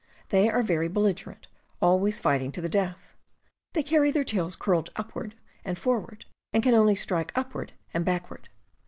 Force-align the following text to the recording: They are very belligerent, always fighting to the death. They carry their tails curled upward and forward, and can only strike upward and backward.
They 0.29 0.49
are 0.49 0.63
very 0.63 0.87
belligerent, 0.87 1.45
always 1.79 2.19
fighting 2.19 2.51
to 2.53 2.61
the 2.61 2.67
death. 2.67 3.13
They 3.73 3.83
carry 3.83 4.09
their 4.09 4.23
tails 4.23 4.55
curled 4.55 4.89
upward 4.95 5.35
and 5.63 5.77
forward, 5.77 6.25
and 6.51 6.63
can 6.63 6.73
only 6.73 6.95
strike 6.95 7.31
upward 7.35 7.73
and 7.93 8.03
backward. 8.03 8.49